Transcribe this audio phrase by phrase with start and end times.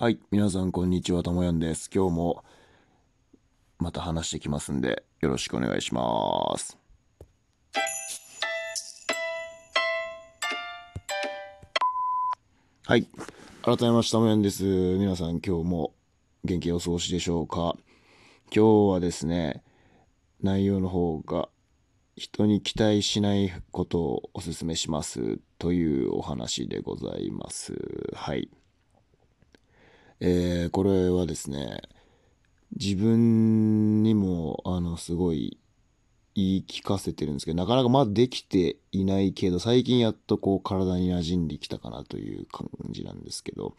[0.00, 1.90] はい、皆さんこんにちは、ともやんです。
[1.92, 2.44] 今日も
[3.80, 6.78] また話してきますんで、よろしくお願いします。
[12.86, 13.08] はい、
[13.62, 14.62] 改めまして、ともやんです。
[14.62, 15.92] 皆さん今日も
[16.44, 17.76] 元気お過ごしでしょうか？
[18.54, 19.64] 今日はですね、
[20.40, 21.48] 内容の方が
[22.14, 27.74] 人に期待しないことをお勧めしますというお話でございます。
[28.14, 28.48] はい。
[30.20, 31.80] えーこれはですね、
[32.76, 35.58] 自分にも、あの、すごい
[36.34, 43.74] 言い聞かせてるんですけど、なかなかまだできていないけど、最近やっとこう体に馴染んできたかなという感じなんですけど、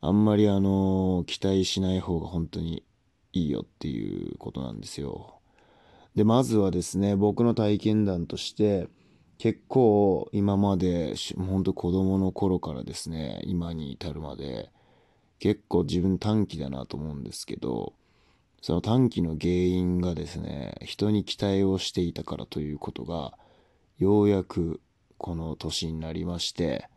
[0.00, 2.84] あんまりあの、期待しない方が本当に
[3.32, 5.40] いいよっていうことなんですよ。
[6.14, 8.88] で、まずはですね、僕の体験談として、
[9.38, 14.70] 結構今まで、し本当子供の頃からですね、今に至るまで、
[15.38, 17.92] 結構自分短気だなと思うんですけど、
[18.62, 23.36] その短気の原因がですね、人に期待をしていたからということが、
[23.98, 24.80] ようやく
[25.18, 26.88] この年になりまして、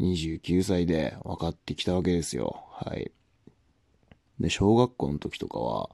[0.00, 2.64] 29歳で分かってきたわけですよ。
[2.72, 3.10] はい。
[4.38, 5.90] で、小学校の時とかは、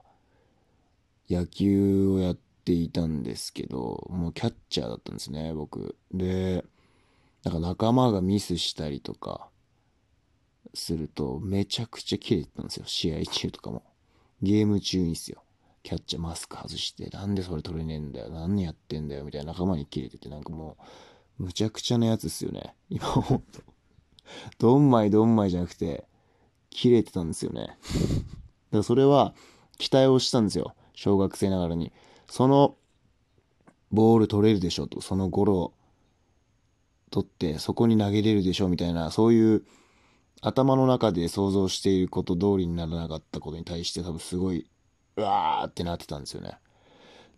[1.29, 5.95] 野球をやっていたんですけど、もうキャッチャーだったんですね、僕。
[6.13, 6.63] で、
[7.43, 9.49] なんか仲間がミスしたりとか、
[10.73, 12.83] すると、めちゃくちゃ切れてたんですよ。
[12.85, 13.83] 試合中とかも。
[14.41, 15.43] ゲーム中にっすよ。
[15.83, 18.29] キャッチャーマスク外して、なんでそれ取れねえんだよ。
[18.29, 19.23] 何やってんだよ。
[19.23, 20.77] みたいな仲間に切れてて、なんかも
[21.39, 22.75] う、むちゃくちゃなやつっすよね。
[22.89, 23.61] 今思うと。
[24.57, 26.05] どんまいどんまいじゃなくて、
[26.69, 27.61] 切れてたんですよね。
[27.61, 27.77] だか
[28.71, 29.33] らそれは、
[29.77, 30.73] 期待をしたんですよ。
[30.93, 31.91] 小学生ながらに。
[32.27, 32.77] その、
[33.91, 35.01] ボール取れるでしょと。
[35.01, 35.73] そのゴロ
[37.11, 39.63] 取って、そこに投げれるでしょみたいな、そういう、
[40.41, 44.67] 頭の中で想像していること通りにならなかったことに対して多分すごい
[45.17, 46.57] うわーってなってたんですよね。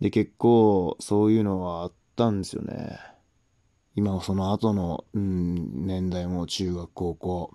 [0.02, 3.00] で、結構そういうのはあったんですよね。
[3.96, 7.52] 今はその後の、うん、年代も中学、高校、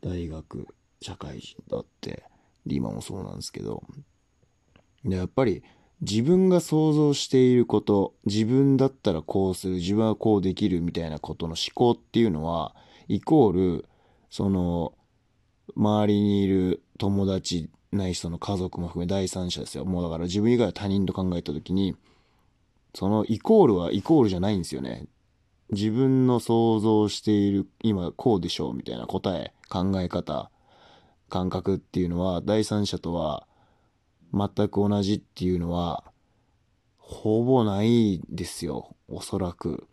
[0.00, 0.66] 大学、
[1.00, 2.24] 社会人だって、
[2.66, 3.82] で今もそうなんですけど、
[5.04, 5.62] でやっぱり
[6.00, 12.74] 自分が想像していること、自分だったらこうする、自分はこうできるみたいなことの思考っていうのは、
[13.08, 13.84] イコール、
[14.30, 14.94] その、
[15.76, 19.84] 周りにいる友達ないしその家族も含め第三者ですよ。
[19.84, 21.96] もうだから自分以外は他人と考えたときに、
[22.94, 25.06] そのイコールはイコールじゃないんですよね。
[25.70, 30.50] 自分の想像している、今こうでしょうみたいな答え、考え方、
[31.28, 33.46] 感覚っていうのは第三者とは
[34.32, 36.04] 全く同じっていうのは、
[36.98, 38.94] ほぼないですよ。
[39.08, 39.86] おそらく。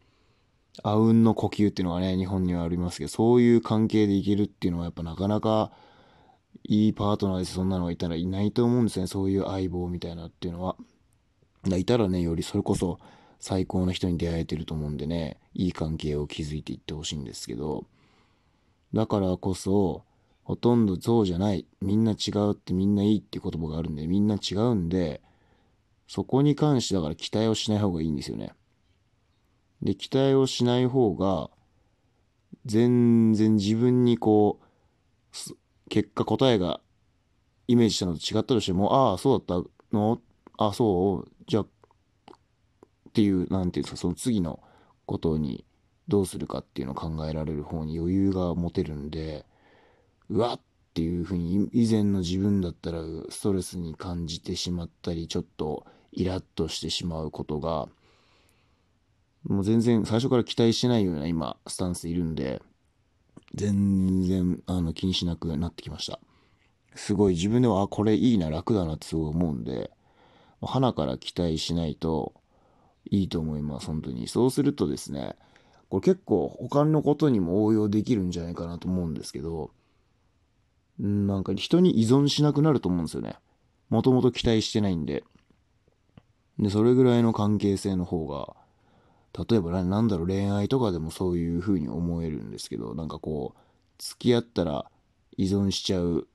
[0.84, 5.72] あうんの呼吸っていうのがね、日本にはありますけど、そういう関係でいけるっていうのはやっぱなかなか
[6.64, 7.54] いいパートナーです。
[7.54, 9.08] そんなのがいたらいないと思うんですね。
[9.08, 10.76] そういう相棒みたいなっていうのは。
[11.78, 13.00] いたらね、よりそれこそ
[13.40, 17.86] 最高の人に出会えてると思うんでね、いい関係を築いていってほしいんですけど、
[18.94, 20.04] だからこそ、
[20.44, 21.66] ほとんどそうじゃない。
[21.82, 25.22] みんな違うってみんないいって言葉があるんで、みんな違うんで、
[26.08, 28.54] そこに関してだから期待をしない方がいいんですよね。
[29.82, 31.50] で、期待をしない方が、
[32.66, 34.66] 全然自分にこう、
[35.90, 36.82] 結果答えが
[37.68, 40.20] イメージしたのと違ったとしても、ああ、そうだったの？
[40.58, 41.32] あそう？
[41.48, 41.68] じゃあ、っ
[43.14, 44.62] ていう、なんていうんですか、その次の
[45.06, 45.66] ことに
[46.08, 49.46] どうするかっていうのを考えられる方に余裕が持てるんで、
[50.30, 53.00] うわっっていうふうに以前の自分だったら
[53.30, 57.90] ストレスに感じてしまったり、ちょっとイラッとしてしまうことが、
[59.48, 62.62] もう全然最初から期待してないような今、スタンスでいるんで、
[63.54, 66.20] 全然あの気にしなくなってきました。
[66.96, 69.92] すごい自分では、あ、これいいな、楽だなってすごい思うんで、
[70.62, 72.34] 花から期待しないと
[73.12, 74.28] いいと思います、本当に。
[74.28, 75.36] そうするとですね、
[75.90, 79.72] これ結構他のことにも応用できるんじゃないかなと思うんですけど、
[80.98, 83.36] なんか人に依存しなくなると思うんですよね。
[83.90, 85.24] もともと期待してないんで。
[86.58, 88.56] で、それぐらいの関係性の方が、
[89.38, 93.60] 例えばなんだろう恋愛とかでもそういう風に思えるんですけどなんかこう
[93.98, 94.86] 付き合ったら
[95.38, 96.28] 依存しちゃう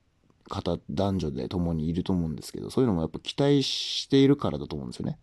[0.48, 5.18] 方男女で共にいると思うんですけどそういうのもやっぱ期待しているからだと思うんですよね。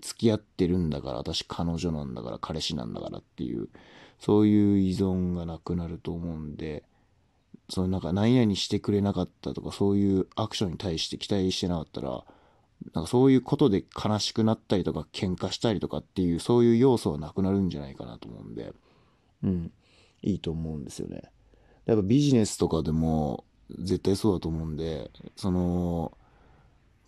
[0.00, 3.68] 付き合ってるんだから私彼女なんだから彼氏なんだからっていう
[4.20, 6.84] そういう依存がなくなると思うんで
[7.68, 12.24] そのなんか何々してくれなかったとかそういうアクションに対して期待してなかったら
[12.94, 18.72] なんかそういうことで悲しくなったりとか喧嘩したりとかっていうそういう要素はなくなるんじゃないかなと思うんで、
[19.42, 19.72] うん、
[20.22, 21.22] いいと思うんですよね。
[21.86, 23.44] やっぱビジネスとかでも
[23.78, 26.16] 絶対そうだと思うんで、その、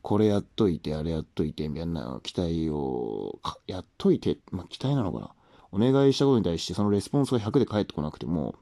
[0.03, 5.31] これやっといて、あれやっといて、みたいな期待を、やっといて、まあ、期待なのかな。
[5.73, 8.57] お願いしたことに対してそのレスポンスが100で返ってこなくても、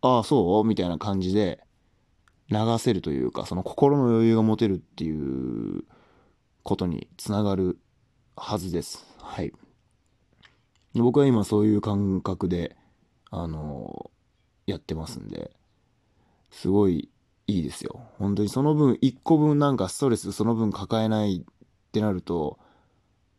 [0.00, 0.64] ああ、そう？
[0.64, 1.60] みたいな感じで
[2.50, 5.84] 流せるというか、その心の余裕が持てるっていう
[6.62, 7.78] ことにつながる
[8.36, 9.06] はずです。
[9.20, 9.52] はい。
[10.94, 12.76] 僕は今そういう感覚で、
[13.30, 14.10] あの
[14.66, 15.50] やってますんで、
[16.50, 17.10] すごい
[17.46, 18.00] いいですよ。
[18.18, 22.58] 本当にその分、1個分なんかストレスその分抱えないってなると、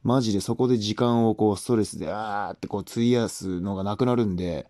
[0.03, 4.69] マジでそこで時間をこうストレスであーってこう費やすのがなくなるんで、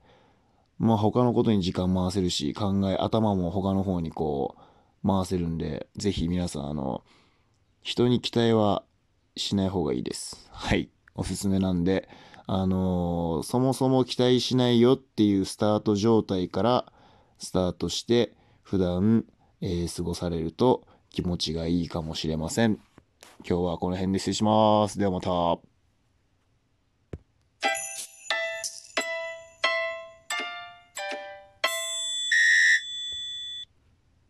[0.79, 4.55] まあ他のことに時間回せるし、考え、頭も他の方にこ
[5.03, 7.03] う回せるんで、ぜひ皆さんあの、
[7.83, 8.83] 人に期待は
[9.35, 10.49] しない方がいいです。
[10.51, 10.89] はい。
[11.15, 12.07] おすすめなんで、
[12.47, 16.91] あのー、そもそも期待しないよっていうスタート状態から
[17.37, 18.33] スタートして、
[18.63, 19.25] 普段、
[19.61, 22.79] えー、過ごされると気持ちがいいかもしれません。
[23.47, 24.97] 今日はこの辺で失礼します。
[24.97, 25.78] ではまた。